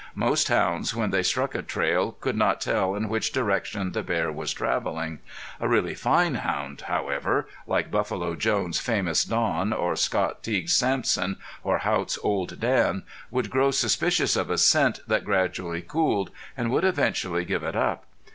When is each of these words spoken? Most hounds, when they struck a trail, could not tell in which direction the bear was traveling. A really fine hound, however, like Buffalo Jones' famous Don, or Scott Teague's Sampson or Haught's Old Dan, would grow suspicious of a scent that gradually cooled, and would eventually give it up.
Most 0.15 0.47
hounds, 0.47 0.95
when 0.95 1.11
they 1.11 1.21
struck 1.21 1.53
a 1.53 1.61
trail, 1.61 2.13
could 2.13 2.35
not 2.35 2.59
tell 2.59 2.95
in 2.95 3.07
which 3.07 3.31
direction 3.31 3.91
the 3.91 4.01
bear 4.01 4.31
was 4.31 4.51
traveling. 4.51 5.19
A 5.59 5.67
really 5.69 5.93
fine 5.93 6.33
hound, 6.33 6.81
however, 6.87 7.47
like 7.67 7.91
Buffalo 7.91 8.33
Jones' 8.33 8.79
famous 8.79 9.23
Don, 9.23 9.71
or 9.71 9.95
Scott 9.95 10.41
Teague's 10.41 10.73
Sampson 10.73 11.37
or 11.63 11.77
Haught's 11.77 12.17
Old 12.23 12.59
Dan, 12.59 13.03
would 13.29 13.51
grow 13.51 13.69
suspicious 13.69 14.35
of 14.35 14.49
a 14.49 14.57
scent 14.57 15.01
that 15.05 15.23
gradually 15.23 15.83
cooled, 15.83 16.31
and 16.57 16.71
would 16.71 16.83
eventually 16.83 17.45
give 17.45 17.61
it 17.61 17.75
up. 17.75 18.05